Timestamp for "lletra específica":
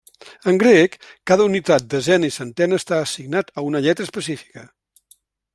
3.89-4.69